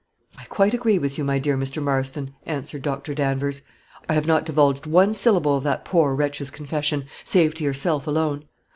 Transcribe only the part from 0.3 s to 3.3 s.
"I quite agree with you, my dear Mr. Marston," answered Dr.